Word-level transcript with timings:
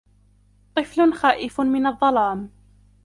طفل 0.75 1.13
خائف 1.13 1.61
من 1.61 1.85
الظلام. 1.85 2.49